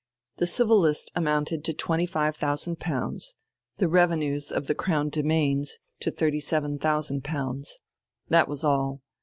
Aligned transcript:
The 0.37 0.47
Civil 0.47 0.79
List 0.79 1.11
amounted 1.13 1.63
to 1.63 1.75
twenty 1.75 2.07
five 2.07 2.35
thousand 2.35 2.79
pounds, 2.79 3.35
the 3.77 3.87
revenues 3.87 4.51
of 4.51 4.65
the 4.65 4.73
Crown 4.73 5.11
demesnes 5.11 5.73
to 5.99 6.09
thirty 6.09 6.39
seven 6.39 6.79
thousand 6.79 7.23
pounds. 7.23 7.77
That 8.27 8.47
was 8.47 8.63
all. 8.63 9.03